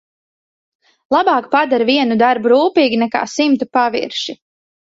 Labāk 1.15 1.49
padari 1.51 1.87
vienu 1.91 2.19
darbu 2.23 2.53
rūpīgi 2.55 2.99
nekā 3.05 3.25
simtu 3.37 3.73
pavirši. 3.79 4.37